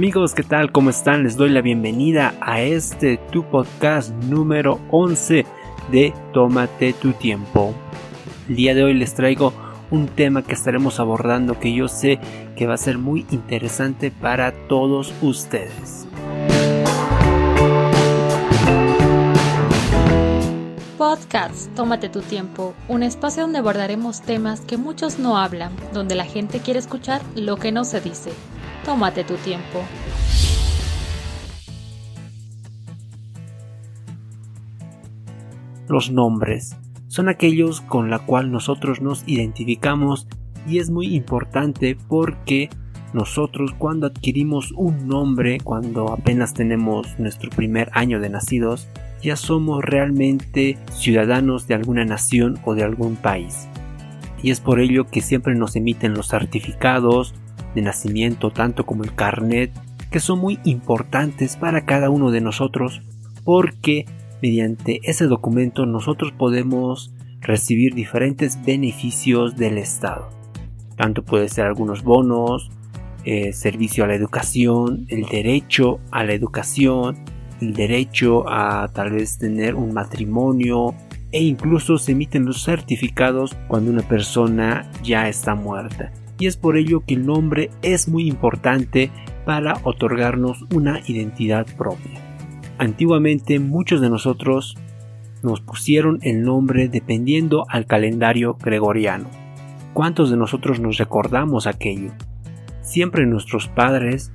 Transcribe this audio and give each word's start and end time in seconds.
amigos, 0.00 0.32
¿qué 0.32 0.42
tal? 0.42 0.72
¿Cómo 0.72 0.88
están? 0.88 1.24
Les 1.24 1.36
doy 1.36 1.50
la 1.50 1.60
bienvenida 1.60 2.32
a 2.40 2.62
este 2.62 3.18
tu 3.18 3.44
podcast 3.44 4.10
número 4.24 4.80
11 4.90 5.44
de 5.92 6.14
Tómate 6.32 6.94
tu 6.94 7.12
tiempo. 7.12 7.74
El 8.48 8.56
día 8.56 8.74
de 8.74 8.82
hoy 8.82 8.94
les 8.94 9.12
traigo 9.12 9.52
un 9.90 10.06
tema 10.06 10.42
que 10.42 10.54
estaremos 10.54 11.00
abordando 11.00 11.60
que 11.60 11.74
yo 11.74 11.86
sé 11.86 12.18
que 12.56 12.66
va 12.66 12.74
a 12.74 12.78
ser 12.78 12.96
muy 12.96 13.26
interesante 13.30 14.10
para 14.10 14.52
todos 14.68 15.12
ustedes. 15.20 16.08
Podcast 20.96 21.74
Tómate 21.74 22.08
tu 22.08 22.22
tiempo, 22.22 22.72
un 22.88 23.02
espacio 23.02 23.42
donde 23.42 23.58
abordaremos 23.58 24.22
temas 24.22 24.62
que 24.62 24.78
muchos 24.78 25.18
no 25.18 25.36
hablan, 25.36 25.72
donde 25.92 26.14
la 26.14 26.24
gente 26.24 26.60
quiere 26.60 26.80
escuchar 26.80 27.20
lo 27.36 27.58
que 27.58 27.70
no 27.70 27.84
se 27.84 28.00
dice. 28.00 28.30
Tómate 28.84 29.24
tu 29.24 29.34
tiempo. 29.36 29.84
Los 35.88 36.10
nombres 36.10 36.76
son 37.08 37.28
aquellos 37.28 37.80
con 37.80 38.10
la 38.10 38.20
cual 38.20 38.52
nosotros 38.52 39.00
nos 39.00 39.24
identificamos 39.26 40.28
y 40.66 40.78
es 40.78 40.90
muy 40.90 41.14
importante 41.14 41.96
porque 42.08 42.70
nosotros 43.12 43.74
cuando 43.76 44.06
adquirimos 44.06 44.72
un 44.72 45.08
nombre, 45.08 45.58
cuando 45.58 46.12
apenas 46.12 46.54
tenemos 46.54 47.18
nuestro 47.18 47.50
primer 47.50 47.90
año 47.92 48.20
de 48.20 48.30
nacidos, 48.30 48.88
ya 49.20 49.34
somos 49.34 49.84
realmente 49.84 50.78
ciudadanos 50.92 51.66
de 51.66 51.74
alguna 51.74 52.04
nación 52.04 52.58
o 52.64 52.74
de 52.74 52.84
algún 52.84 53.16
país. 53.16 53.66
Y 54.42 54.50
es 54.52 54.60
por 54.60 54.78
ello 54.80 55.06
que 55.08 55.20
siempre 55.20 55.54
nos 55.56 55.74
emiten 55.76 56.14
los 56.14 56.28
certificados, 56.28 57.34
de 57.74 57.82
nacimiento, 57.82 58.50
tanto 58.50 58.86
como 58.86 59.04
el 59.04 59.14
carnet, 59.14 59.72
que 60.10 60.20
son 60.20 60.40
muy 60.40 60.58
importantes 60.64 61.56
para 61.56 61.84
cada 61.84 62.10
uno 62.10 62.30
de 62.30 62.40
nosotros 62.40 63.02
porque 63.44 64.06
mediante 64.42 65.00
ese 65.04 65.26
documento 65.26 65.86
nosotros 65.86 66.32
podemos 66.32 67.14
recibir 67.40 67.94
diferentes 67.94 68.62
beneficios 68.64 69.56
del 69.56 69.78
Estado. 69.78 70.28
Tanto 70.96 71.24
puede 71.24 71.48
ser 71.48 71.66
algunos 71.66 72.02
bonos, 72.02 72.70
eh, 73.24 73.52
servicio 73.52 74.04
a 74.04 74.06
la 74.06 74.14
educación, 74.14 75.06
el 75.08 75.24
derecho 75.26 76.00
a 76.10 76.24
la 76.24 76.32
educación, 76.32 77.18
el 77.60 77.72
derecho 77.72 78.48
a 78.48 78.88
tal 78.92 79.12
vez 79.12 79.38
tener 79.38 79.74
un 79.74 79.92
matrimonio 79.92 80.94
e 81.32 81.42
incluso 81.42 81.98
se 81.98 82.12
emiten 82.12 82.44
los 82.44 82.64
certificados 82.64 83.56
cuando 83.68 83.90
una 83.90 84.02
persona 84.02 84.90
ya 85.02 85.28
está 85.28 85.54
muerta 85.54 86.12
y 86.40 86.46
es 86.46 86.56
por 86.56 86.76
ello 86.76 87.04
que 87.06 87.14
el 87.14 87.26
nombre 87.26 87.70
es 87.82 88.08
muy 88.08 88.26
importante 88.26 89.12
para 89.44 89.74
otorgarnos 89.84 90.64
una 90.74 91.00
identidad 91.06 91.66
propia. 91.76 92.18
Antiguamente 92.78 93.60
muchos 93.60 94.00
de 94.00 94.08
nosotros 94.08 94.76
nos 95.42 95.60
pusieron 95.60 96.18
el 96.22 96.42
nombre 96.42 96.88
dependiendo 96.88 97.66
al 97.68 97.86
calendario 97.86 98.56
gregoriano. 98.60 99.28
¿Cuántos 99.92 100.30
de 100.30 100.38
nosotros 100.38 100.80
nos 100.80 100.96
recordamos 100.96 101.66
aquello? 101.66 102.12
Siempre 102.80 103.26
nuestros 103.26 103.68
padres, 103.68 104.32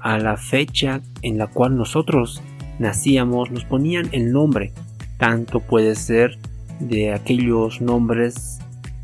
a 0.00 0.18
la 0.18 0.38
fecha 0.38 1.02
en 1.20 1.36
la 1.36 1.48
cual 1.48 1.76
nosotros 1.76 2.42
nacíamos, 2.78 3.50
nos 3.50 3.64
ponían 3.64 4.08
el 4.12 4.32
nombre. 4.32 4.72
Tanto 5.18 5.60
puede 5.60 5.96
ser 5.96 6.38
de 6.80 7.12
aquellos 7.12 7.82
nombres 7.82 8.61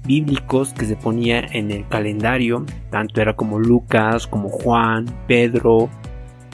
bíblicos 0.09 0.73
que 0.73 0.87
se 0.87 0.97
ponía 0.97 1.41
en 1.41 1.71
el 1.71 1.87
calendario, 1.87 2.65
tanto 2.91 3.21
era 3.21 3.37
como 3.37 3.61
Lucas, 3.61 4.27
como 4.27 4.49
Juan, 4.49 5.05
Pedro, 5.29 5.91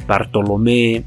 Bartolomé, 0.09 1.05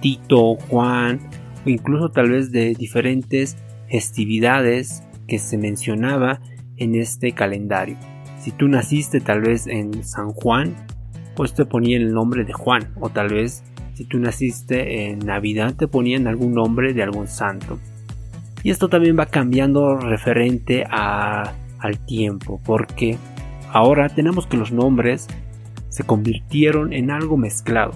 Tito, 0.00 0.56
Juan, 0.56 1.20
o 1.64 1.68
incluso 1.68 2.08
tal 2.08 2.30
vez 2.30 2.50
de 2.50 2.74
diferentes 2.74 3.58
festividades 3.88 5.02
que 5.28 5.38
se 5.38 5.58
mencionaba 5.58 6.40
en 6.78 6.94
este 6.94 7.32
calendario. 7.32 7.98
Si 8.40 8.50
tú 8.50 8.66
naciste 8.66 9.20
tal 9.20 9.42
vez 9.42 9.66
en 9.66 10.02
San 10.02 10.32
Juan, 10.32 10.74
pues 11.36 11.52
te 11.52 11.66
ponían 11.66 12.00
el 12.00 12.14
nombre 12.14 12.44
de 12.44 12.54
Juan, 12.54 12.94
o 12.98 13.10
tal 13.10 13.28
vez 13.28 13.62
si 13.92 14.06
tú 14.06 14.18
naciste 14.18 15.10
en 15.10 15.18
Navidad 15.18 15.74
te 15.74 15.86
ponían 15.86 16.26
algún 16.26 16.54
nombre 16.54 16.94
de 16.94 17.02
algún 17.02 17.28
santo. 17.28 17.78
Y 18.62 18.70
esto 18.70 18.88
también 18.88 19.18
va 19.18 19.26
cambiando 19.26 19.96
referente 19.96 20.84
a 20.88 21.52
al 21.80 21.98
tiempo, 22.04 22.60
porque 22.64 23.16
ahora 23.72 24.08
tenemos 24.08 24.46
que 24.46 24.56
los 24.56 24.72
nombres 24.72 25.26
se 25.88 26.04
convirtieron 26.04 26.92
en 26.92 27.10
algo 27.10 27.36
mezclado, 27.36 27.92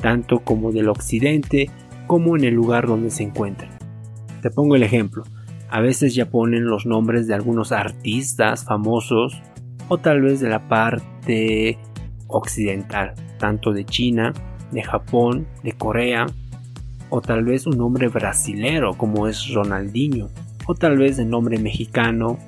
tanto 0.00 0.40
como 0.40 0.72
del 0.72 0.88
occidente 0.88 1.70
como 2.06 2.36
en 2.36 2.44
el 2.44 2.54
lugar 2.54 2.86
donde 2.86 3.10
se 3.10 3.22
encuentran. 3.22 3.70
Te 4.42 4.50
pongo 4.50 4.76
el 4.76 4.82
ejemplo, 4.82 5.24
a 5.70 5.80
veces 5.80 6.14
ya 6.14 6.30
ponen 6.30 6.66
los 6.66 6.86
nombres 6.86 7.26
de 7.26 7.34
algunos 7.34 7.72
artistas 7.72 8.64
famosos 8.64 9.40
o 9.88 9.98
tal 9.98 10.22
vez 10.22 10.40
de 10.40 10.48
la 10.48 10.68
parte 10.68 11.78
occidental, 12.28 13.14
tanto 13.38 13.72
de 13.72 13.84
China, 13.84 14.32
de 14.70 14.82
Japón, 14.82 15.46
de 15.62 15.72
Corea, 15.72 16.26
o 17.10 17.20
tal 17.20 17.44
vez 17.44 17.66
un 17.66 17.78
nombre 17.78 18.08
brasilero 18.08 18.94
como 18.94 19.28
es 19.28 19.52
Ronaldinho, 19.52 20.28
o 20.66 20.74
tal 20.74 20.98
vez 20.98 21.18
el 21.18 21.28
nombre 21.28 21.58
mexicano 21.58 22.38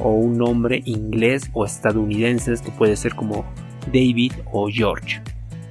o 0.00 0.10
un 0.10 0.38
nombre 0.38 0.82
inglés 0.84 1.50
o 1.52 1.64
estadounidense 1.64 2.54
que 2.64 2.70
puede 2.72 2.96
ser 2.96 3.14
como 3.14 3.44
David 3.92 4.32
o 4.52 4.68
George. 4.68 5.20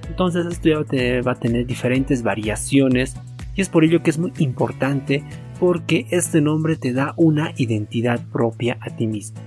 Entonces 0.07 0.45
esto 0.45 0.69
ya 0.69 1.21
va 1.21 1.31
a 1.31 1.39
tener 1.39 1.65
diferentes 1.65 2.23
variaciones 2.23 3.15
y 3.55 3.61
es 3.61 3.69
por 3.69 3.83
ello 3.83 4.03
que 4.03 4.09
es 4.09 4.19
muy 4.19 4.33
importante 4.39 5.23
porque 5.59 6.07
este 6.09 6.41
nombre 6.41 6.75
te 6.75 6.91
da 6.91 7.13
una 7.17 7.53
identidad 7.55 8.19
propia 8.31 8.77
a 8.81 8.89
ti 8.89 9.07
mismo. 9.07 9.39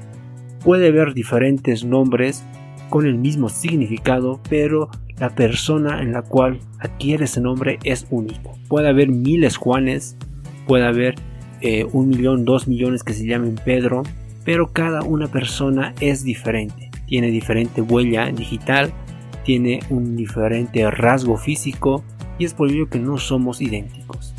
Puede 0.65 0.89
haber 0.89 1.13
diferentes 1.13 1.85
nombres 1.85 2.45
con 2.89 3.07
el 3.07 3.17
mismo 3.17 3.49
significado, 3.49 4.41
pero 4.49 4.89
la 5.19 5.31
persona 5.31 6.01
en 6.01 6.13
la 6.13 6.23
cual 6.23 6.61
adquiere 6.79 7.25
ese 7.25 7.41
nombre 7.41 7.79
es 7.85 8.07
único. 8.11 8.57
Puede 8.69 8.89
haber 8.89 9.09
miles 9.09 9.57
Juanes, 9.57 10.17
puede 10.67 10.87
haber 10.87 11.17
eh, 11.61 11.85
un 11.93 12.11
millón, 12.11 12.45
dos 12.45 12.69
millones 12.69 13.03
que 13.03 13.13
se 13.13 13.27
llamen 13.27 13.57
Pedro, 13.65 14.03
pero 14.45 14.73
cada 14.73 15.03
una 15.03 15.29
persona 15.29 15.95
es 16.01 16.25
diferente, 16.25 16.91
tiene 17.07 17.31
diferente 17.31 17.81
huella 17.81 18.27
digital, 18.31 18.93
tiene 19.45 19.81
un 19.91 20.17
diferente 20.17 20.91
rasgo 20.91 21.37
físico 21.37 22.05
y 22.39 22.45
es 22.45 22.55
por 22.55 22.71
ello 22.71 22.89
que 22.89 22.99
no 22.99 23.19
somos 23.19 23.61
idénticos. 23.61 24.35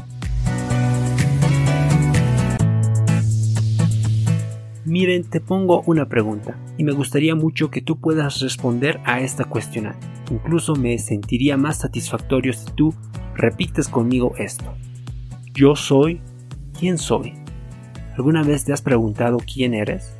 Miren, 4.85 5.23
te 5.23 5.41
pongo 5.41 5.81
una 5.87 6.07
pregunta 6.07 6.57
y 6.77 6.83
me 6.83 6.91
gustaría 6.91 7.35
mucho 7.35 7.71
que 7.71 7.81
tú 7.81 7.99
puedas 7.99 8.39
responder 8.41 9.01
a 9.03 9.19
esta 9.19 9.43
cuestión. 9.45 9.93
Incluso 10.31 10.75
me 10.75 10.97
sentiría 10.99 11.57
más 11.57 11.79
satisfactorio 11.79 12.53
si 12.53 12.71
tú 12.71 12.93
repites 13.35 13.89
conmigo 13.89 14.33
esto. 14.37 14.73
Yo 15.53 15.75
soy 15.75 16.21
quién 16.79 16.97
soy. 16.97 17.44
¿Alguna 18.15 18.43
vez 18.43 18.63
te 18.63 18.71
has 18.71 18.81
preguntado 18.81 19.37
quién 19.39 19.73
eres? 19.73 20.13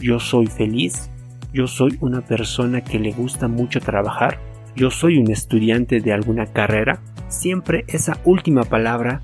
Yo 0.00 0.18
soy 0.18 0.48
feliz. 0.48 1.10
Yo 1.52 1.68
soy 1.68 1.96
una 2.00 2.22
persona 2.22 2.80
que 2.80 2.98
le 2.98 3.12
gusta 3.12 3.46
mucho 3.46 3.78
trabajar. 3.78 4.40
Yo 4.74 4.90
soy 4.90 5.18
un 5.18 5.30
estudiante 5.30 6.00
de 6.00 6.12
alguna 6.12 6.46
carrera. 6.46 7.00
Siempre 7.28 7.84
esa 7.86 8.18
última 8.24 8.64
palabra 8.64 9.22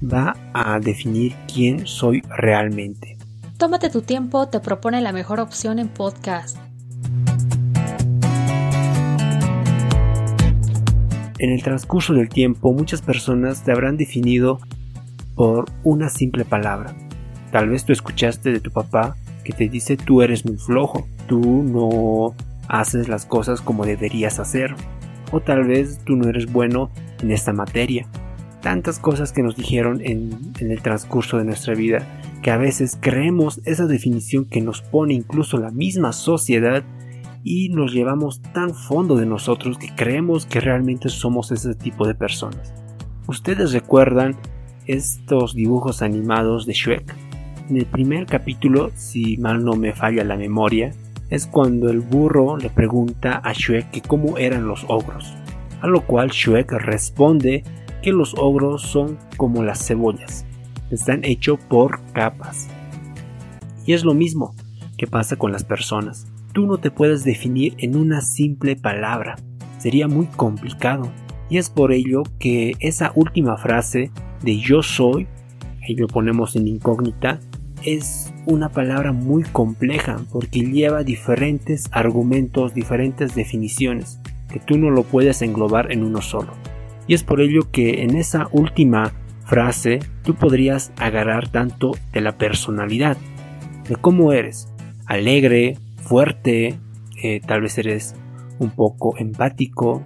va 0.00 0.36
a 0.54 0.78
definir 0.78 1.34
quién 1.52 1.84
soy 1.84 2.22
realmente. 2.28 3.18
Tómate 3.58 3.90
tu 3.90 4.02
tiempo, 4.02 4.48
te 4.48 4.60
propone 4.60 5.00
la 5.00 5.12
mejor 5.12 5.40
opción 5.40 5.80
en 5.80 5.88
podcast. 5.88 6.58
En 11.38 11.50
el 11.50 11.62
transcurso 11.62 12.14
del 12.14 12.28
tiempo 12.28 12.72
muchas 12.72 13.02
personas 13.02 13.64
te 13.64 13.72
habrán 13.72 13.96
definido 13.96 14.60
por 15.34 15.64
una 15.84 16.10
simple 16.10 16.44
palabra. 16.44 16.94
Tal 17.50 17.68
vez 17.68 17.84
tú 17.84 17.92
escuchaste 17.92 18.52
de 18.52 18.60
tu 18.60 18.70
papá 18.70 19.16
que 19.44 19.52
te 19.52 19.68
dice 19.68 19.96
tú 19.96 20.22
eres 20.22 20.44
muy 20.44 20.56
flojo, 20.56 21.06
tú 21.26 21.40
no 21.40 22.34
haces 22.68 23.08
las 23.08 23.26
cosas 23.26 23.60
como 23.60 23.84
deberías 23.84 24.38
hacer, 24.38 24.74
o 25.32 25.40
tal 25.40 25.64
vez 25.64 25.98
tú 26.04 26.16
no 26.16 26.28
eres 26.28 26.52
bueno 26.52 26.90
en 27.20 27.32
esta 27.32 27.52
materia. 27.52 28.06
Tantas 28.62 28.98
cosas 28.98 29.32
que 29.32 29.42
nos 29.42 29.56
dijeron 29.56 30.00
en, 30.04 30.52
el 30.60 30.82
transcurso 30.82 31.38
de 31.38 31.44
nuestra 31.44 31.74
vida 31.74 32.06
que 32.42 32.50
a 32.50 32.58
veces 32.58 32.96
creemos 33.00 33.60
esa 33.64 33.86
definición 33.86 34.44
que 34.44 34.60
nos 34.60 34.82
pone 34.82 35.14
incluso 35.14 35.58
la 35.58 35.70
misma 35.70 36.12
sociedad 36.12 36.84
y 37.42 37.70
nos 37.70 37.92
llevamos 37.92 38.40
tan 38.52 38.74
fondo 38.74 39.16
de 39.16 39.26
nosotros 39.26 39.78
que 39.78 39.94
creemos 39.94 40.44
que 40.44 40.60
realmente 40.60 41.08
somos 41.08 41.52
ese 41.52 41.74
tipo 41.74 42.06
de 42.06 42.14
personas. 42.14 42.74
¿Ustedes 43.26 43.72
recuerdan 43.72 44.36
estos 44.86 45.54
dibujos 45.54 46.02
animados 46.02 46.66
de 46.66 46.74
Shrek? 46.74 47.29
En 47.70 47.76
el 47.76 47.86
primer 47.86 48.26
capítulo, 48.26 48.90
si 48.96 49.36
mal 49.36 49.64
no 49.64 49.76
me 49.76 49.92
falla 49.92 50.24
la 50.24 50.36
memoria, 50.36 50.92
es 51.28 51.46
cuando 51.46 51.88
el 51.88 52.00
burro 52.00 52.56
le 52.56 52.68
pregunta 52.68 53.40
a 53.44 53.52
Shrek 53.52 53.92
que 53.92 54.00
cómo 54.00 54.38
eran 54.38 54.66
los 54.66 54.84
ogros, 54.88 55.36
a 55.80 55.86
lo 55.86 56.04
cual 56.04 56.30
Shrek 56.30 56.72
responde 56.72 57.62
que 58.02 58.10
los 58.10 58.34
ogros 58.36 58.82
son 58.82 59.18
como 59.36 59.62
las 59.62 59.86
cebollas, 59.86 60.44
están 60.90 61.24
hechos 61.24 61.60
por 61.68 62.00
capas. 62.12 62.66
Y 63.86 63.92
es 63.92 64.04
lo 64.04 64.14
mismo 64.14 64.52
que 64.98 65.06
pasa 65.06 65.36
con 65.36 65.52
las 65.52 65.62
personas. 65.62 66.26
Tú 66.52 66.66
no 66.66 66.78
te 66.78 66.90
puedes 66.90 67.22
definir 67.22 67.74
en 67.78 67.94
una 67.94 68.20
simple 68.20 68.74
palabra, 68.74 69.36
sería 69.78 70.08
muy 70.08 70.26
complicado. 70.26 71.08
Y 71.48 71.58
es 71.58 71.70
por 71.70 71.92
ello 71.92 72.24
que 72.40 72.72
esa 72.80 73.12
última 73.14 73.56
frase 73.56 74.10
de 74.42 74.58
yo 74.58 74.82
soy, 74.82 75.28
ahí 75.84 75.94
lo 75.94 76.08
ponemos 76.08 76.56
en 76.56 76.66
incógnita, 76.66 77.38
es 77.84 78.32
una 78.46 78.70
palabra 78.70 79.12
muy 79.12 79.42
compleja 79.42 80.20
porque 80.32 80.60
lleva 80.60 81.02
diferentes 81.02 81.88
argumentos, 81.92 82.74
diferentes 82.74 83.34
definiciones, 83.34 84.20
que 84.50 84.60
tú 84.60 84.78
no 84.78 84.90
lo 84.90 85.02
puedes 85.04 85.42
englobar 85.42 85.92
en 85.92 86.04
uno 86.04 86.20
solo. 86.20 86.52
Y 87.06 87.14
es 87.14 87.22
por 87.22 87.40
ello 87.40 87.70
que 87.70 88.02
en 88.02 88.16
esa 88.16 88.48
última 88.52 89.12
frase 89.44 90.00
tú 90.22 90.34
podrías 90.34 90.92
agarrar 90.98 91.48
tanto 91.48 91.92
de 92.12 92.20
la 92.20 92.38
personalidad, 92.38 93.16
de 93.88 93.96
cómo 93.96 94.32
eres, 94.32 94.68
alegre, 95.06 95.76
fuerte, 95.96 96.78
eh, 97.22 97.40
tal 97.46 97.62
vez 97.62 97.76
eres 97.78 98.14
un 98.58 98.70
poco 98.70 99.16
empático, 99.18 100.02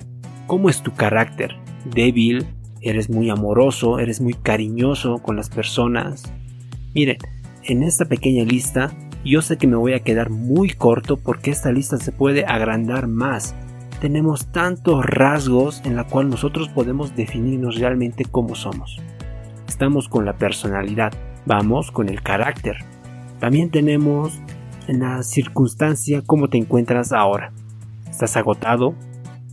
cómo 0.46 0.70
es 0.70 0.82
tu 0.82 0.92
carácter, 0.92 1.56
débil, 1.84 2.46
eres 2.80 3.10
muy 3.10 3.30
amoroso, 3.30 3.98
eres 3.98 4.20
muy 4.20 4.34
cariñoso 4.34 5.18
con 5.18 5.36
las 5.36 5.50
personas. 5.50 6.24
Miren, 6.94 7.18
en 7.66 7.82
esta 7.82 8.04
pequeña 8.04 8.44
lista 8.44 8.92
yo 9.24 9.40
sé 9.40 9.56
que 9.56 9.66
me 9.66 9.76
voy 9.76 9.94
a 9.94 10.00
quedar 10.00 10.28
muy 10.28 10.70
corto 10.70 11.16
porque 11.16 11.50
esta 11.50 11.72
lista 11.72 11.96
se 11.96 12.12
puede 12.12 12.44
agrandar 12.44 13.08
más. 13.08 13.54
Tenemos 14.00 14.52
tantos 14.52 15.04
rasgos 15.06 15.80
en 15.86 15.96
la 15.96 16.04
cual 16.04 16.28
nosotros 16.28 16.68
podemos 16.68 17.16
definirnos 17.16 17.78
realmente 17.78 18.26
cómo 18.26 18.54
somos. 18.54 19.00
Estamos 19.66 20.10
con 20.10 20.26
la 20.26 20.36
personalidad, 20.36 21.12
vamos 21.46 21.90
con 21.90 22.10
el 22.10 22.22
carácter. 22.22 22.76
También 23.40 23.70
tenemos 23.70 24.38
en 24.88 25.00
la 25.00 25.22
circunstancia 25.22 26.22
cómo 26.26 26.48
te 26.48 26.58
encuentras 26.58 27.12
ahora. 27.12 27.52
¿Estás 28.10 28.36
agotado? 28.36 28.94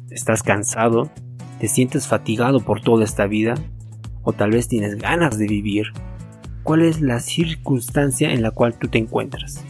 ¿Estás 0.09 0.43
cansado? 0.43 1.09
¿Te 1.59 1.69
sientes 1.69 2.07
fatigado 2.07 2.59
por 2.59 2.81
toda 2.81 3.05
esta 3.05 3.25
vida? 3.25 3.55
¿O 4.23 4.33
tal 4.33 4.51
vez 4.51 4.67
tienes 4.67 4.97
ganas 4.97 5.37
de 5.37 5.47
vivir? 5.47 5.93
Cuál 6.63 6.81
es 6.81 7.01
la 7.01 7.19
circunstancia 7.19 8.33
en 8.33 8.41
la 8.41 8.51
cual 8.51 8.73
tú 8.77 8.87
te 8.87 8.97
encuentras. 8.97 9.63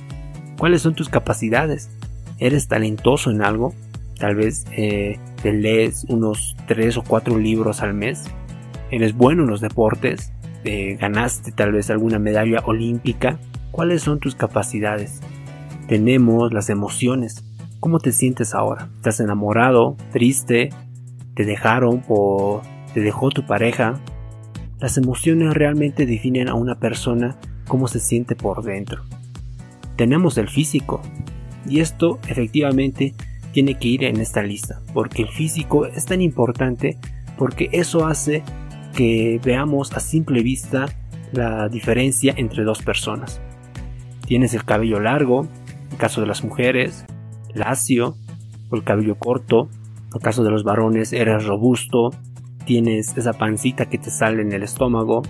¿Cuáles 0.58 0.82
son 0.82 0.96
tus 0.96 1.10
capacidades? 1.10 1.90
¿Eres 2.38 2.68
talentoso 2.68 3.32
en 3.32 3.42
algo? 3.42 3.74
Tal 4.20 4.36
vez 4.36 4.66
eh, 4.72 5.20
te 5.42 5.54
lees 5.54 6.06
unos 6.10 6.56
3 6.68 6.98
o 6.98 7.04
4 7.04 7.40
libros 7.40 7.82
al 7.82 7.94
mes. 7.94 8.26
¿Eres 8.92 9.16
bueno 9.16 9.44
en 9.44 9.50
los 9.50 9.62
deportes? 9.62 10.32
Eh, 10.64 10.98
¿Ganaste 11.00 11.52
tal 11.52 11.72
vez 11.72 11.90
alguna 11.90 12.20
medalla 12.20 12.60
olímpica? 12.66 13.40
¿Cuáles 13.72 14.04
son 14.04 14.20
tus 14.20 14.36
capacidades? 14.36 15.22
Tenemos 15.88 16.54
las 16.54 16.70
emociones. 16.70 17.44
¿Cómo 17.80 18.00
te 18.00 18.12
sientes 18.12 18.54
ahora? 18.54 18.90
¿Estás 18.98 19.20
enamorado? 19.20 19.98
¿Triste? 20.12 20.70
¿Te 21.34 21.46
dejaron 21.46 22.04
o 22.08 22.62
te 22.94 23.00
dejó 23.00 23.30
tu 23.30 23.46
pareja? 23.46 24.00
Las 24.82 24.98
emociones 24.98 25.54
realmente 25.54 26.08
definen 26.08 26.50
a 26.50 26.56
una 26.56 26.80
persona 26.80 27.38
cómo 27.68 27.88
se 27.88 28.00
siente 28.00 28.36
por 28.36 28.64
dentro. 28.64 29.04
Tenemos 29.96 30.40
el 30.40 30.50
físico, 30.50 31.04
y 31.70 31.82
esto 31.82 32.18
efectivamente 32.28 33.14
tiene 33.52 33.76
que 33.76 33.90
ir 33.90 34.04
en 34.04 34.20
esta 34.20 34.42
lista, 34.42 34.82
porque 34.92 35.22
el 35.22 35.28
físico 35.28 35.86
es 35.86 36.06
tan 36.06 36.20
importante 36.20 36.98
porque 37.38 37.70
eso 37.74 38.08
hace 38.08 38.42
que 38.96 39.40
veamos 39.44 39.94
a 39.94 40.00
simple 40.00 40.42
vista 40.42 40.88
la 41.32 41.70
diferencia 41.70 42.34
entre 42.36 42.64
dos 42.64 42.82
personas. 42.82 43.40
Tienes 44.26 44.56
el 44.56 44.66
cabello 44.66 45.00
largo, 45.00 45.48
en 45.92 45.98
caso 45.98 46.22
de 46.22 46.28
las 46.28 46.44
mujeres, 46.44 47.06
lacio, 47.54 48.16
o 48.72 48.76
el 48.76 48.84
cabello 48.84 49.14
corto, 49.20 49.70
en 50.12 50.22
caso 50.22 50.44
de 50.44 50.50
los 50.50 50.64
varones 50.64 51.14
eres 51.14 51.46
robusto, 51.46 52.10
tienes 52.66 53.18
esa 53.18 53.34
pancita 53.34 53.88
que 53.88 53.98
te 53.98 54.10
sale 54.10 54.42
en 54.42 54.52
el 54.52 54.64
estómago, 54.64 55.24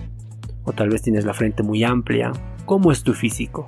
o 0.64 0.72
tal 0.72 0.90
vez 0.90 1.02
tienes 1.02 1.24
la 1.24 1.34
frente 1.34 1.62
muy 1.62 1.84
amplia. 1.84 2.32
¿Cómo 2.64 2.92
es 2.92 3.02
tu 3.02 3.14
físico? 3.14 3.66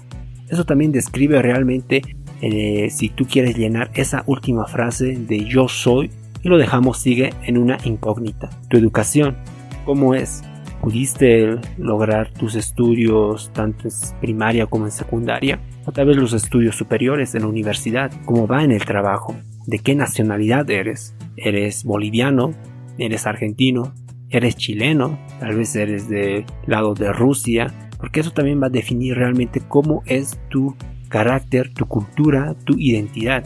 Eso 0.48 0.64
también 0.64 0.92
describe 0.92 1.42
realmente 1.42 2.02
eh, 2.40 2.88
si 2.90 3.08
tú 3.08 3.26
quieres 3.26 3.56
llenar 3.56 3.90
esa 3.94 4.22
última 4.26 4.66
frase 4.66 5.16
de 5.16 5.44
yo 5.44 5.68
soy 5.68 6.10
y 6.42 6.48
lo 6.48 6.58
dejamos 6.58 6.98
sigue 6.98 7.32
en 7.42 7.58
una 7.58 7.78
incógnita. 7.84 8.50
Tu 8.68 8.76
educación, 8.76 9.36
¿cómo 9.84 10.14
es? 10.14 10.42
¿Pudiste 10.80 11.56
lograr 11.78 12.30
tus 12.34 12.54
estudios 12.56 13.50
tanto 13.54 13.88
en 13.88 14.20
primaria 14.20 14.66
como 14.66 14.84
en 14.84 14.90
secundaria? 14.90 15.58
O 15.86 15.92
tal 15.92 16.06
vez 16.06 16.18
los 16.18 16.34
estudios 16.34 16.76
superiores 16.76 17.34
en 17.34 17.42
la 17.42 17.48
universidad. 17.48 18.12
¿Cómo 18.26 18.46
va 18.46 18.62
en 18.62 18.72
el 18.72 18.84
trabajo? 18.84 19.34
¿De 19.66 19.78
qué 19.78 19.94
nacionalidad 19.94 20.68
eres? 20.68 21.14
¿Eres 21.36 21.84
boliviano? 21.84 22.52
Eres 22.98 23.26
argentino, 23.26 23.92
eres 24.30 24.56
chileno, 24.56 25.18
tal 25.40 25.56
vez 25.56 25.74
eres 25.76 26.08
del 26.08 26.44
lado 26.66 26.94
de 26.94 27.12
Rusia, 27.12 27.72
porque 27.98 28.20
eso 28.20 28.32
también 28.32 28.60
va 28.62 28.66
a 28.66 28.70
definir 28.70 29.16
realmente 29.16 29.60
cómo 29.60 30.02
es 30.06 30.38
tu 30.50 30.74
carácter, 31.08 31.72
tu 31.72 31.86
cultura, 31.86 32.54
tu 32.64 32.74
identidad. 32.78 33.44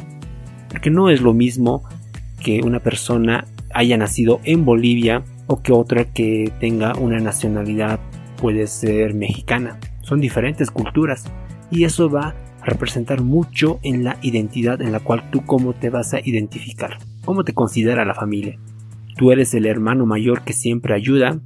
Porque 0.69 0.91
no 0.91 1.11
es 1.11 1.21
lo 1.21 1.35
mismo 1.35 1.83
que 2.43 2.61
una 2.63 2.81
persona 2.81 3.45
haya 3.75 3.97
nacido 3.97 4.41
en 4.45 4.65
Bolivia 4.65 5.25
o 5.47 5.63
que 5.63 5.73
otra 5.73 6.05
que 6.13 6.53
tenga 6.61 6.95
una 6.95 7.19
nacionalidad 7.19 8.01
puede 8.41 8.67
ser 8.67 9.15
mexicana. 9.15 9.79
Son 10.03 10.21
diferentes 10.21 10.71
culturas 10.71 11.25
y 11.71 11.85
eso 11.85 12.09
va 12.09 12.35
a 12.61 12.65
representar 12.65 13.23
mucho 13.23 13.79
en 13.83 14.05
la 14.05 14.17
identidad 14.23 14.81
en 14.81 14.93
la 14.93 15.01
cual 15.01 15.31
tú 15.31 15.45
cómo 15.45 15.75
te 15.75 15.91
vas 15.91 16.15
a 16.15 16.21
identificar, 16.21 16.99
cómo 17.25 17.45
te 17.45 17.55
considera 17.55 18.05
la 18.05 18.15
familia. 18.15 18.59
Tú 19.19 19.33
eres 19.33 19.53
el 19.53 19.67
hermano 19.67 20.07
mayor 20.07 20.43
que 20.43 20.53
siempre 20.53 20.95
ayuda, 20.95 21.41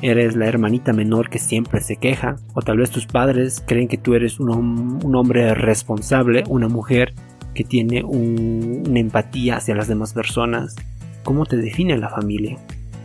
eres 0.00 0.34
la 0.34 0.46
hermanita 0.46 0.94
menor 0.94 1.28
que 1.28 1.38
siempre 1.38 1.82
se 1.82 1.96
queja, 1.96 2.36
o 2.54 2.62
tal 2.62 2.78
vez 2.78 2.90
tus 2.90 3.04
padres 3.04 3.62
creen 3.66 3.86
que 3.86 3.98
tú 3.98 4.14
eres 4.14 4.40
un, 4.40 5.14
hombre 5.14 5.54
responsable, 5.54 6.42
una 6.48 6.68
mujer 6.68 7.12
que 7.54 7.64
tiene 7.64 8.02
una 8.02 8.98
empatía 8.98 9.56
hacia 9.56 9.74
las 9.74 9.88
demás 9.88 10.14
personas. 10.14 10.74
¿Cómo 11.22 11.44
te 11.44 11.58
define 11.58 11.98
la 11.98 12.08
familia? 12.08 12.56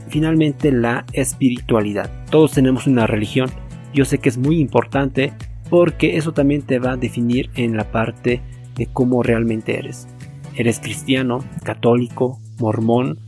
Finalmente, 0.08 0.72
la 0.72 1.06
espiritualidad. 1.12 2.10
Todos 2.32 2.54
tenemos 2.54 2.88
una 2.88 3.08
religión. 3.08 3.50
Yo 3.94 4.06
sé 4.06 4.20
que 4.20 4.30
es 4.30 4.38
muy 4.38 4.62
importante 4.62 5.34
porque 5.70 6.16
eso 6.16 6.32
también 6.32 6.62
te 6.62 6.80
va 6.80 6.92
a 6.92 6.98
definir 6.98 7.50
en 7.56 7.76
la 7.76 7.92
parte 7.92 8.42
de 8.78 8.86
cómo 8.86 9.22
realmente 9.22 9.78
eres. 9.78 10.08
¿Eres 10.56 10.80
cristiano, 10.80 11.44
católico, 11.66 12.40
mormón 12.58 13.27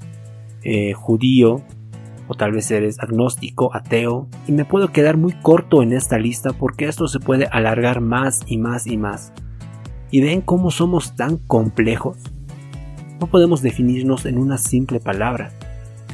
eh, 0.63 0.93
judío, 0.93 1.61
o 2.27 2.35
tal 2.35 2.51
vez 2.51 2.69
eres 2.69 2.99
agnóstico, 2.99 3.75
ateo, 3.75 4.27
y 4.47 4.51
me 4.51 4.65
puedo 4.65 4.91
quedar 4.91 5.17
muy 5.17 5.33
corto 5.33 5.81
en 5.81 5.93
esta 5.93 6.17
lista 6.19 6.53
porque 6.53 6.85
esto 6.85 7.07
se 7.07 7.19
puede 7.19 7.47
alargar 7.51 8.01
más 8.01 8.41
y 8.45 8.57
más 8.57 8.85
y 8.85 8.97
más. 8.97 9.33
¿Y 10.11 10.21
ven 10.21 10.41
cómo 10.41 10.71
somos 10.71 11.15
tan 11.15 11.37
complejos? 11.37 12.17
No 13.19 13.27
podemos 13.27 13.61
definirnos 13.61 14.25
en 14.25 14.37
una 14.37 14.57
simple 14.57 14.99
palabra, 14.99 15.51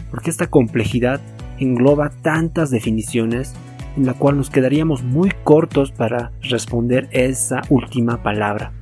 porque 0.10 0.30
esta 0.30 0.48
complejidad 0.48 1.20
engloba 1.60 2.10
tantas 2.10 2.72
definiciones 2.72 3.54
en 3.98 4.06
la 4.06 4.14
cual 4.14 4.38
nos 4.38 4.50
quedaríamos 4.50 5.04
muy 5.04 5.32
cortos 5.44 5.92
para 5.92 6.32
responder 6.42 7.08
esa 7.12 7.62
última 7.70 8.24
palabra. 8.24 8.74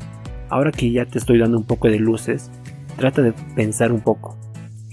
Ahora 0.49 0.71
que 0.71 0.91
ya 0.91 1.05
te 1.05 1.17
estoy 1.17 1.39
dando 1.39 1.57
un 1.57 1.65
poco 1.65 1.87
de 1.87 1.99
luces, 1.99 2.51
trata 2.95 3.21
de 3.21 3.33
pensar 3.55 3.91
un 3.91 4.01
poco. 4.01 4.37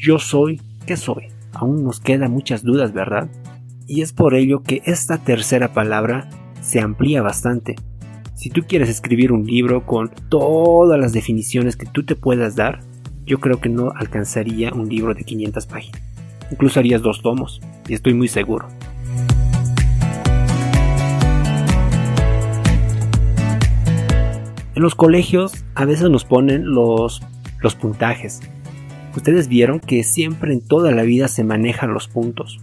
Yo 0.03 0.19
soy, 0.19 0.63
¿qué 0.87 0.97
soy? 0.97 1.27
Aún 1.53 1.85
nos 1.85 2.01
quedan 2.01 2.31
muchas 2.31 2.63
dudas, 2.65 2.95
¿verdad? 2.95 3.29
Y 3.87 4.01
es 4.01 4.15
por 4.15 4.35
ello 4.35 4.63
que 4.63 4.81
esta 4.87 5.19
tercera 5.19 5.75
palabra 5.75 6.31
se 6.63 6.81
amplía 6.81 7.21
bastante. 7.21 7.77
Si 8.35 8.49
tú 8.49 8.63
quieres 8.67 8.89
escribir 8.89 9.31
un 9.31 9.45
libro 9.45 9.85
con 9.85 10.11
todas 10.31 10.99
las 10.99 11.13
definiciones 11.13 11.77
que 11.77 11.85
tú 11.85 12.03
te 12.03 12.17
puedas 12.17 12.57
dar, 12.57 12.81
yo 13.27 13.41
creo 13.41 13.61
que 13.61 13.69
no 13.69 13.93
alcanzaría 13.95 14.73
un 14.73 14.89
libro 14.89 15.13
de 15.13 15.23
500 15.23 15.67
páginas. 15.67 16.01
Incluso 16.51 16.81
harías 16.81 17.03
dos 17.03 17.21
tomos, 17.21 17.61
y 17.87 17.93
estoy 17.93 18.15
muy 18.15 18.29
seguro. 18.29 18.69
En 24.75 24.83
los 24.83 24.95
colegios 24.95 25.63
a 25.75 25.85
veces 25.85 26.09
nos 26.09 26.25
ponen 26.25 26.71
los, 26.71 27.21
los 27.61 27.75
puntajes. 27.75 28.41
Ustedes 29.17 29.49
vieron 29.49 29.81
que 29.81 30.05
siempre 30.05 30.53
en 30.53 30.61
toda 30.61 30.93
la 30.93 31.03
vida 31.03 31.29
se 31.29 31.43
manejan 31.43 31.93
los 31.93 32.07
puntos. 32.07 32.61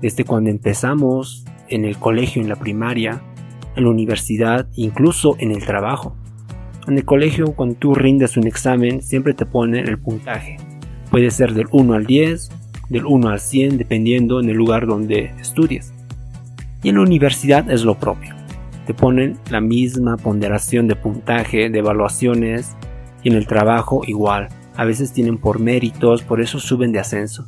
Desde 0.00 0.24
cuando 0.24 0.50
empezamos 0.50 1.44
en 1.68 1.84
el 1.84 1.96
colegio, 1.96 2.42
en 2.42 2.48
la 2.48 2.56
primaria, 2.56 3.22
en 3.76 3.84
la 3.84 3.90
universidad, 3.90 4.66
incluso 4.74 5.36
en 5.38 5.52
el 5.52 5.64
trabajo. 5.64 6.16
En 6.88 6.98
el 6.98 7.04
colegio, 7.04 7.54
cuando 7.54 7.76
tú 7.76 7.94
rindes 7.94 8.36
un 8.36 8.46
examen, 8.46 9.02
siempre 9.02 9.34
te 9.34 9.46
ponen 9.46 9.88
el 9.88 9.98
puntaje. 9.98 10.56
Puede 11.10 11.30
ser 11.30 11.54
del 11.54 11.68
1 11.70 11.94
al 11.94 12.06
10, 12.06 12.50
del 12.88 13.06
1 13.06 13.28
al 13.28 13.40
100, 13.40 13.78
dependiendo 13.78 14.40
en 14.40 14.50
el 14.50 14.56
lugar 14.56 14.86
donde 14.86 15.32
estudies. 15.40 15.92
Y 16.82 16.88
en 16.88 16.96
la 16.96 17.02
universidad 17.02 17.70
es 17.70 17.84
lo 17.84 17.96
propio. 17.96 18.34
Te 18.86 18.94
ponen 18.94 19.38
la 19.50 19.60
misma 19.60 20.16
ponderación 20.16 20.88
de 20.88 20.96
puntaje, 20.96 21.70
de 21.70 21.78
evaluaciones, 21.78 22.76
y 23.22 23.28
en 23.28 23.36
el 23.36 23.46
trabajo 23.46 24.02
igual. 24.04 24.48
A 24.76 24.84
veces 24.84 25.12
tienen 25.12 25.38
por 25.38 25.58
méritos, 25.58 26.22
por 26.22 26.40
eso 26.40 26.58
suben 26.58 26.92
de 26.92 27.00
ascenso. 27.00 27.46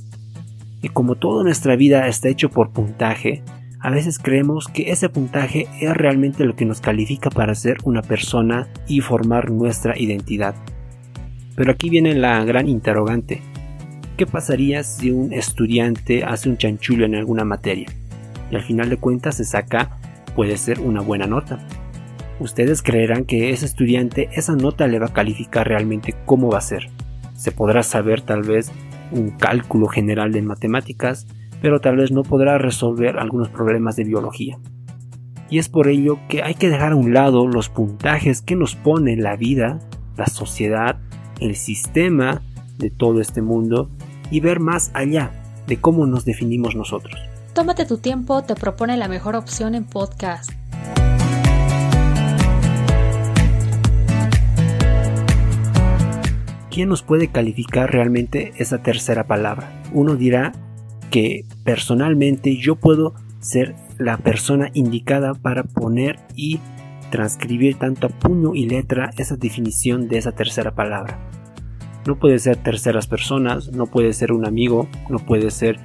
Y 0.83 0.91
como 0.91 1.15
toda 1.15 1.43
nuestra 1.43 1.77
vida 1.77 2.07
está 2.07 2.29
hecho 2.29 2.51
por 2.51 2.71
puntaje, 2.71 3.43
a 3.81 3.91
veces 3.91 4.19
creemos 4.19 4.69
que 4.69 4.91
ese 4.91 5.09
puntaje 5.09 5.67
es 5.81 5.95
realmente 5.95 6.45
lo 6.45 6.57
que 6.57 6.65
nos 6.65 6.81
califica 6.81 7.31
para 7.31 7.55
ser 7.55 7.79
una 7.85 8.03
persona 8.03 8.69
y 8.87 9.01
formar 9.01 9.51
nuestra 9.51 9.99
identidad. 9.99 10.55
Pero 11.55 11.73
aquí 11.73 11.91
viene 11.91 12.15
la 12.15 12.45
gran 12.45 12.69
interrogante. 12.69 13.43
¿Qué 14.17 14.27
pasaría 14.27 14.83
si 14.85 15.11
un 15.11 15.33
estudiante 15.33 16.25
hace 16.25 16.49
un 16.49 16.57
chanchullo 16.57 17.05
en 17.05 17.15
alguna 17.15 17.45
materia? 17.45 17.87
Y 18.51 18.57
al 18.57 18.63
final 18.63 18.91
de 18.91 18.97
cuentas 18.97 19.37
se 19.37 19.45
saca, 19.45 19.99
puede 20.35 20.57
ser 20.57 20.81
una 20.81 21.01
buena 21.01 21.27
nota. 21.27 21.59
Ustedes 22.41 22.83
creerán 22.83 23.25
que 23.25 23.51
ese 23.51 23.67
estudiante 23.67 24.29
esa 24.33 24.57
nota 24.57 24.87
le 24.87 24.99
va 24.99 25.07
a 25.07 25.13
calificar 25.13 25.69
realmente 25.69 26.15
cómo 26.27 26.51
va 26.51 26.59
a 26.59 26.63
ser. 26.63 26.89
Se 27.35 27.53
podrá 27.53 27.83
saber 27.83 28.23
tal 28.23 28.43
vez 28.43 28.73
un 29.11 29.31
cálculo 29.31 29.87
general 29.89 30.33
de 30.33 30.43
matemáticas, 30.43 31.27
pero 31.61 31.81
tal 31.81 31.97
vez 31.97 32.11
no 32.11 32.23
podrá 32.23 32.59
resolver 32.59 33.19
algunos 33.19 33.49
problemas 33.49 33.97
de 33.97 34.05
biología. 34.05 34.59
Y 35.51 35.59
es 35.59 35.69
por 35.69 35.89
ello 35.89 36.19
que 36.29 36.43
hay 36.43 36.55
que 36.55 36.69
dejar 36.69 36.93
a 36.93 36.97
un 36.97 37.13
lado 37.13 37.47
los 37.47 37.69
puntajes 37.69 38.43
que 38.43 38.57
nos 38.57 38.75
pone 38.75 39.17
la 39.17 39.37
vida, 39.37 39.79
la 40.17 40.27
sociedad, 40.27 40.99
el 41.41 41.57
sistema 41.57 42.43
de 42.79 42.91
todo 42.91 43.21
este 43.21 43.43
mundo 43.43 43.91
y 44.31 44.41
ver 44.41 44.61
más 44.61 44.91
allá 44.95 45.31
de 45.67 45.81
cómo 45.81 46.07
nos 46.07 46.25
definimos 46.25 46.75
nosotros. 46.75 47.15
Tómate 47.53 47.87
tu 47.87 47.99
tiempo, 47.99 48.43
te 48.43 48.55
propone 48.55 48.97
la 48.97 49.09
mejor 49.09 49.37
opción 49.37 49.75
en 49.75 49.85
podcast. 49.85 50.51
¿Quién 56.75 56.89
nos 56.89 57.05
puede 57.05 57.29
calificar 57.29 57.93
realmente 57.93 58.53
esa 58.57 58.83
tercera 58.83 59.29
palabra? 59.29 59.81
Uno 59.93 60.17
dirá 60.17 60.51
que 61.09 61.45
personalmente 61.63 62.57
yo 62.57 62.75
puedo 62.75 63.15
ser 63.39 63.77
la 63.97 64.17
persona 64.17 64.71
indicada 64.75 65.35
para 65.35 65.63
poner 65.63 66.19
y 66.35 66.59
transcribir 67.13 67.77
tanto 67.77 68.09
a 68.09 68.11
puño 68.11 68.57
y 68.57 68.67
letra 68.67 69.11
esa 69.17 69.37
definición 69.37 70.09
de 70.09 70.19
esa 70.19 70.33
tercera 70.33 70.75
palabra. 70.75 71.17
No 72.09 72.19
puede 72.19 72.41
ser 72.41 72.57
terceras 72.57 73.07
personas, 73.07 73.71
no 73.71 73.87
puede 73.87 74.13
ser 74.13 74.33
un 74.33 74.45
amigo, 74.45 74.89
no 75.09 75.21
puede 75.21 75.53
ser 75.53 75.79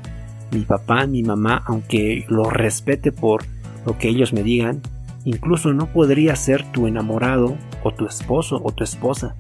mi 0.51 0.62
papá, 0.62 1.05
mi 1.05 1.22
mamá, 1.22 1.62
aunque 1.67 2.25
lo 2.29 2.50
respete 2.50 3.12
por 3.12 3.43
lo 3.86 3.96
que 4.00 4.10
ellos 4.10 4.34
me 4.34 4.41
digan. 4.41 4.81
Incluso 5.24 5.72
no 5.72 5.93
podría 5.93 6.36
ser 6.36 6.63
tu 6.72 6.88
enamorado 6.88 7.58
o 7.84 7.93
tu 7.93 8.08
esposo 8.08 8.60
o 8.63 8.72
tu 8.72 8.84
esposa. 8.84 9.36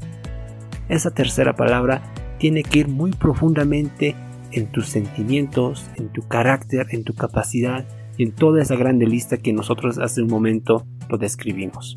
Esa 0.89 1.11
tercera 1.11 1.55
palabra 1.55 2.01
tiene 2.39 2.63
que 2.63 2.79
ir 2.79 2.87
muy 2.87 3.11
profundamente 3.11 4.15
en 4.51 4.65
tus 4.71 4.87
sentimientos, 4.87 5.85
en 5.97 6.09
tu 6.09 6.27
carácter, 6.27 6.87
en 6.89 7.03
tu 7.03 7.13
capacidad 7.13 7.85
y 8.17 8.23
en 8.23 8.31
toda 8.31 8.59
esa 8.63 8.75
grande 8.75 9.05
lista 9.05 9.37
que 9.37 9.53
nosotros 9.53 9.99
hace 9.99 10.23
un 10.23 10.29
momento 10.29 10.87
lo 11.07 11.19
describimos. 11.19 11.95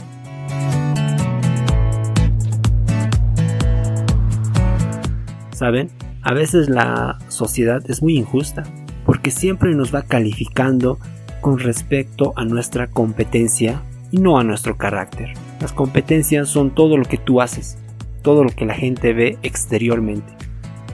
¿Saben? 5.52 5.88
A 6.20 6.34
veces 6.34 6.68
la 6.68 7.18
sociedad 7.28 7.82
es 7.88 8.02
muy 8.02 8.18
injusta 8.18 8.64
porque 9.06 9.30
siempre 9.30 9.74
nos 9.74 9.94
va 9.94 10.02
calificando 10.02 10.98
con 11.40 11.58
respecto 11.58 12.34
a 12.36 12.44
nuestra 12.44 12.88
competencia 12.88 13.82
y 14.10 14.18
no 14.18 14.38
a 14.38 14.44
nuestro 14.44 14.76
carácter. 14.76 15.32
Las 15.62 15.72
competencias 15.72 16.50
son 16.50 16.74
todo 16.74 16.98
lo 16.98 17.06
que 17.06 17.16
tú 17.16 17.40
haces, 17.40 17.78
todo 18.22 18.44
lo 18.44 18.50
que 18.50 18.64
la 18.64 18.74
gente 18.74 19.12
ve 19.12 19.38
exteriormente. 19.42 20.32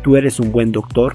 Tú 0.03 0.17
eres 0.17 0.41
un 0.41 0.51
buen 0.51 0.73
doctor, 0.73 1.15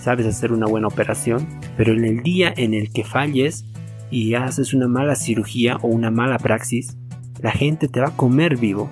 sabes 0.00 0.26
hacer 0.26 0.52
una 0.52 0.66
buena 0.66 0.88
operación, 0.88 1.46
pero 1.76 1.92
en 1.92 2.04
el 2.04 2.22
día 2.22 2.52
en 2.56 2.74
el 2.74 2.90
que 2.92 3.04
falles 3.04 3.64
y 4.10 4.34
haces 4.34 4.74
una 4.74 4.88
mala 4.88 5.14
cirugía 5.14 5.76
o 5.82 5.88
una 5.88 6.10
mala 6.10 6.38
praxis, 6.38 6.96
la 7.40 7.52
gente 7.52 7.88
te 7.88 8.00
va 8.00 8.08
a 8.08 8.16
comer 8.16 8.56
vivo. 8.56 8.90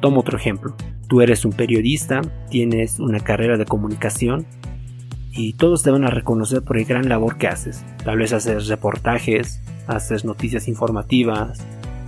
Toma 0.00 0.18
otro 0.18 0.36
ejemplo. 0.36 0.74
Tú 1.08 1.20
eres 1.20 1.44
un 1.44 1.52
periodista, 1.52 2.20
tienes 2.50 2.98
una 2.98 3.20
carrera 3.20 3.56
de 3.56 3.64
comunicación 3.64 4.46
y 5.32 5.52
todos 5.52 5.82
te 5.82 5.90
van 5.90 6.04
a 6.04 6.10
reconocer 6.10 6.62
por 6.62 6.78
el 6.78 6.84
gran 6.84 7.08
labor 7.08 7.36
que 7.36 7.48
haces. 7.48 7.84
Tal 8.04 8.18
vez 8.18 8.32
haces 8.32 8.68
reportajes, 8.68 9.60
haces 9.86 10.24
noticias 10.24 10.66
informativas, 10.66 11.64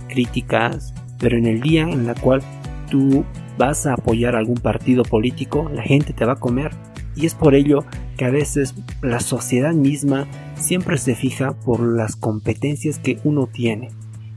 críticas, 0.09 0.93
pero 1.19 1.37
en 1.37 1.45
el 1.45 1.61
día 1.61 1.83
en 1.83 2.09
el 2.09 2.15
cual 2.19 2.41
tú 2.89 3.23
vas 3.59 3.85
a 3.85 3.93
apoyar 3.93 4.35
algún 4.35 4.55
partido 4.57 5.03
político, 5.03 5.69
la 5.71 5.83
gente 5.83 6.13
te 6.13 6.25
va 6.25 6.33
a 6.33 6.39
comer. 6.39 6.71
Y 7.15 7.25
es 7.25 7.35
por 7.35 7.53
ello 7.53 7.83
que 8.17 8.25
a 8.25 8.31
veces 8.31 8.73
la 9.01 9.19
sociedad 9.19 9.73
misma 9.73 10.27
siempre 10.55 10.97
se 10.97 11.13
fija 11.13 11.51
por 11.51 11.81
las 11.81 12.15
competencias 12.15 12.97
que 12.97 13.19
uno 13.23 13.47
tiene 13.47 13.89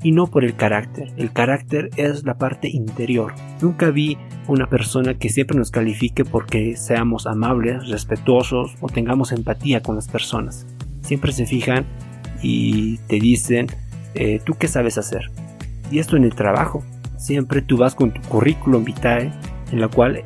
y 0.03 0.11
no 0.11 0.27
por 0.27 0.45
el 0.45 0.57
carácter. 0.57 1.13
El 1.17 1.33
carácter 1.33 1.91
es 1.97 2.25
la 2.25 2.37
parte 2.37 2.69
interior. 2.69 3.35
Nunca 3.61 3.91
vi 3.91 4.19
una 4.49 4.69
persona 4.69 5.15
que 5.15 5.29
siempre 5.29 5.57
nos 5.57 5.71
califique 5.71 6.25
porque 6.25 6.77
seamos 6.77 7.29
amables, 7.29 7.89
respetuosos 7.89 8.75
o 8.81 8.89
tengamos 8.89 9.31
empatía 9.31 9.83
con 9.83 9.95
las 9.95 10.09
personas. 10.09 10.67
Siempre 11.03 11.31
se 11.31 11.47
fijan 11.47 11.87
y 12.43 12.99
te 13.07 13.21
dicen, 13.21 13.69
eh, 14.15 14.41
¿tú 14.45 14.55
qué 14.55 14.67
sabes 14.67 14.99
hacer? 14.99 15.31
Y 15.93 16.01
esto 16.01 16.17
en 16.17 16.25
el 16.25 16.35
trabajo. 16.35 16.83
Siempre 17.23 17.63
tú 17.63 17.77
vas 17.77 17.95
con 17.95 18.11
tu 18.11 18.21
currículum 18.23 18.83
vitae 18.83 19.31
en 19.71 19.81
la 19.81 19.87
cual 19.87 20.25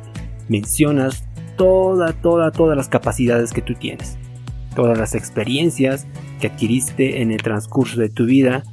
mencionas 0.49 1.27
toda, 1.55 2.11
toda, 2.13 2.49
todas 2.49 2.75
las 2.75 2.89
capacidades 2.89 3.53
que 3.53 3.61
tú 3.61 3.75
tienes, 3.75 4.17
todas 4.75 4.97
las 4.97 5.13
experiencias 5.13 6.07
que 6.41 6.47
adquiriste 6.47 7.21
en 7.21 7.31
el 7.31 7.43
transcurso 7.43 7.99
de 7.99 8.09
tu 8.09 8.25
vida, 8.25 8.63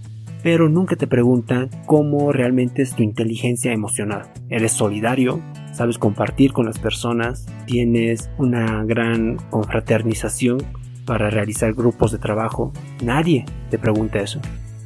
pero 0.43 0.71
nunca 0.71 0.97
te 0.97 1.07
preguntan 1.07 1.69
cómo 1.85 2.33
realmente 2.33 2.81
es 2.81 2.95
tu 2.95 3.03
inteligencia 3.03 3.75
emocional. 3.75 4.23
¿Eres 4.49 4.73
solidario? 4.73 5.43
¿Sabes 5.75 5.99
compartir 5.99 6.55
con 6.55 6.65
las 6.65 6.79
personas? 6.79 7.45
¿Tienes 7.67 8.31
una 8.39 8.85
gran 8.85 9.37
confraternización 9.51 10.63
para 11.05 11.29
realizar 11.29 11.75
grupos 11.75 12.11
de 12.11 12.19
trabajo? 12.19 12.73
Nadie 13.03 13.45
te 13.69 13.79
pregunta 13.79 14.21
eso. 14.21 14.41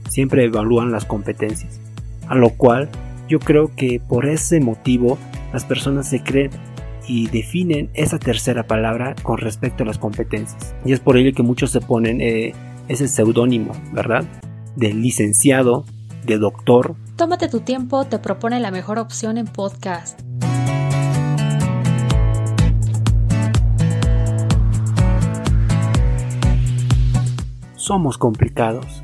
Siempre 0.09 0.43
evalúan 0.43 0.91
las 0.91 1.05
competencias. 1.05 1.81
A 2.27 2.35
lo 2.35 2.51
cual 2.51 2.91
yo 3.29 3.39
creo 3.39 3.75
que 3.75 4.01
por 4.01 4.27
ese 4.27 4.61
motivo 4.61 5.19
las 5.53 5.65
personas 5.65 6.09
se 6.09 6.23
creen 6.23 6.51
y 7.07 7.29
definen 7.29 7.91
esa 7.95 8.19
tercera 8.19 8.67
palabra 8.67 9.15
con 9.23 9.39
respecto 9.39 9.83
a 9.83 9.87
las 9.87 9.99
competencias. 9.99 10.75
Y 10.85 10.93
es 10.93 11.01
por 11.01 11.17
ello 11.17 11.33
que 11.35 11.43
muchos 11.43 11.71
se 11.71 11.81
ponen 11.81 12.21
eh, 12.21 12.55
ese 12.89 13.09
seudónimo, 13.09 13.73
¿verdad? 13.93 14.25
De 14.77 14.93
licenciado, 14.93 15.85
de 16.25 16.39
doctor. 16.39 16.97
Tómate 17.17 17.49
tu 17.49 17.61
tiempo, 17.61 18.05
te 18.05 18.19
propone 18.19 18.61
la 18.61 18.71
mejor 18.71 18.99
opción 18.99 19.39
en 19.39 19.47
podcast. 19.47 20.21
Somos 27.77 28.19
complicados. 28.19 29.03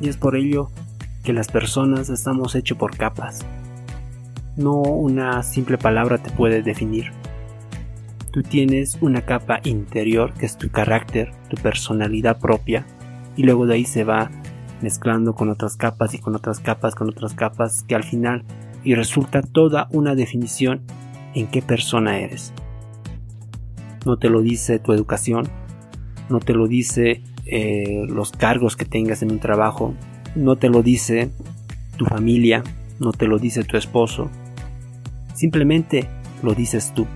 Y 0.00 0.08
es 0.08 0.16
por 0.16 0.36
ello 0.36 0.70
que 1.26 1.34
las 1.34 1.48
personas 1.48 2.08
estamos 2.08 2.54
hechos 2.54 2.78
por 2.78 2.96
capas 2.96 3.44
no 4.56 4.80
una 4.80 5.42
simple 5.42 5.76
palabra 5.76 6.18
te 6.18 6.30
puede 6.30 6.62
definir. 6.62 7.12
Tú 8.32 8.42
tienes 8.42 8.98
una 9.00 9.22
capa 9.22 9.60
interior 9.64 10.32
que 10.34 10.46
es 10.46 10.56
tu 10.56 10.70
carácter, 10.70 11.32
tu 11.48 11.56
personalidad 11.56 12.38
propia, 12.38 12.86
y 13.36 13.42
luego 13.42 13.66
de 13.66 13.74
ahí 13.74 13.84
se 13.84 14.04
va 14.04 14.30
mezclando 14.82 15.34
con 15.34 15.50
otras 15.50 15.76
capas 15.76 16.14
y 16.14 16.18
con 16.18 16.34
otras 16.34 16.60
capas, 16.60 16.94
con 16.94 17.08
otras 17.08 17.34
capas, 17.34 17.82
que 17.82 17.94
al 17.94 18.04
final 18.04 18.44
y 18.84 18.94
resulta 18.94 19.42
toda 19.42 19.88
una 19.90 20.14
definición 20.14 20.82
en 21.34 21.48
qué 21.48 21.60
persona 21.60 22.18
eres. 22.18 22.52
No 24.04 24.16
te 24.16 24.30
lo 24.30 24.40
dice 24.40 24.78
tu 24.78 24.92
educación, 24.92 25.48
no 26.28 26.40
te 26.40 26.54
lo 26.54 26.66
dice 26.66 27.22
eh, 27.46 28.06
los 28.08 28.32
cargos 28.32 28.76
que 28.76 28.84
tengas 28.84 29.22
en 29.22 29.32
un 29.32 29.40
trabajo, 29.40 29.94
no 30.36 30.56
te 30.56 30.68
lo 30.68 30.82
dice 30.82 31.30
tu 31.96 32.04
familia, 32.04 32.62
no 33.00 33.12
te 33.12 33.26
lo 33.26 33.38
dice 33.38 33.64
tu 33.64 33.76
esposo, 33.76 34.30
simplemente 35.34 36.08
lo 36.42 36.54
dices 36.54 36.92
tú. 36.94 37.06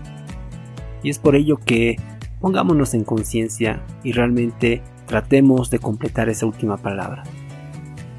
Y 1.02 1.10
es 1.10 1.18
por 1.18 1.36
ello 1.36 1.58
que 1.58 1.96
pongámonos 2.40 2.94
en 2.94 3.04
conciencia 3.04 3.82
y 4.02 4.12
realmente 4.12 4.82
tratemos 5.06 5.70
de 5.70 5.78
completar 5.78 6.28
esa 6.28 6.46
última 6.46 6.76
palabra. 6.76 7.22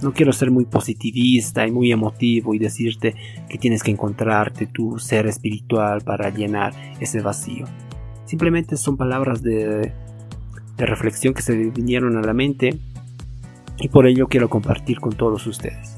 No 0.02 0.14
quiero 0.14 0.34
ser 0.34 0.50
muy 0.50 0.66
positivista 0.66 1.68
y 1.68 1.72
muy 1.72 1.92
emotivo 1.92 2.56
y 2.56 2.60
decirte 2.60 3.16
que 3.48 3.60
tienes 3.60 3.84
que 3.84 3.92
encontrarte 3.92 4.66
tu 4.66 4.98
ser 4.98 5.28
espiritual 5.28 6.02
para 6.02 6.30
llenar 6.32 6.74
ese 7.00 7.22
vacío. 7.22 7.66
Simplemente 8.26 8.78
son 8.78 8.98
palabras 8.98 9.44
de, 9.44 9.94
reflexión 10.78 11.36
que 11.36 11.44
se 11.44 11.56
vinieron 11.56 12.18
a 12.18 12.22
la 12.22 12.34
mente 12.34 12.80
y 13.82 13.90
por 13.90 14.08
ello 14.08 14.28
quiero 14.28 14.50
compartir 14.50 15.00
con 15.00 15.14
todos 15.14 15.48
ustedes. 15.48 15.98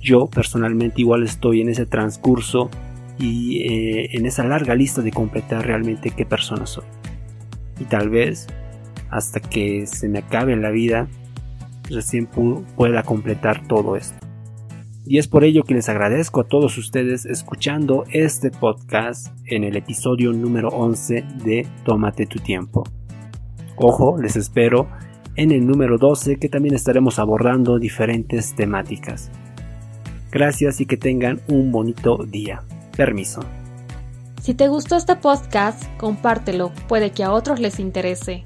Yo 0.00 0.28
personalmente 0.28 1.02
igual 1.02 1.24
estoy 1.24 1.60
en 1.60 1.68
ese 1.68 1.84
transcurso 1.84 2.70
y 3.18 3.62
eh, 3.62 4.10
en 4.12 4.24
esa 4.24 4.44
larga 4.44 4.74
lista 4.74 5.02
de 5.02 5.10
completar 5.10 5.66
realmente 5.66 6.12
qué 6.12 6.24
persona 6.24 6.64
soy. 6.66 6.84
Y 7.78 7.84
tal 7.84 8.08
vez 8.08 8.46
hasta 9.10 9.40
que 9.40 9.86
se 9.86 10.08
me 10.08 10.20
acabe 10.20 10.56
la 10.56 10.70
vida 10.70 11.08
recién 11.88 12.26
pueda 12.76 13.02
completar 13.02 13.66
todo 13.66 13.96
esto. 13.96 14.16
Y 15.04 15.18
es 15.18 15.26
por 15.26 15.42
ello 15.42 15.64
que 15.64 15.74
les 15.74 15.88
agradezco 15.88 16.42
a 16.42 16.44
todos 16.44 16.78
ustedes 16.78 17.26
escuchando 17.26 18.04
este 18.12 18.50
podcast 18.50 19.34
en 19.46 19.64
el 19.64 19.76
episodio 19.76 20.32
número 20.32 20.68
11 20.68 21.24
de 21.44 21.66
Tómate 21.84 22.26
tu 22.26 22.38
tiempo. 22.38 22.84
Ojo, 23.76 24.18
les 24.20 24.36
espero 24.36 24.88
en 25.36 25.52
el 25.52 25.66
número 25.66 25.98
12 25.98 26.36
que 26.36 26.48
también 26.48 26.74
estaremos 26.74 27.18
abordando 27.18 27.78
diferentes 27.78 28.54
temáticas. 28.54 29.30
Gracias 30.30 30.80
y 30.80 30.86
que 30.86 30.96
tengan 30.96 31.40
un 31.48 31.72
bonito 31.72 32.18
día. 32.24 32.62
Permiso. 32.96 33.40
Si 34.42 34.54
te 34.54 34.68
gustó 34.68 34.96
este 34.96 35.16
podcast, 35.16 35.84
compártelo, 35.98 36.72
puede 36.88 37.10
que 37.10 37.24
a 37.24 37.32
otros 37.32 37.60
les 37.60 37.78
interese. 37.78 38.42